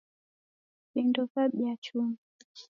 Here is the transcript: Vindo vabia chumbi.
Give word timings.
Vindo 0.93 1.21
vabia 1.35 1.73
chumbi. 1.83 2.19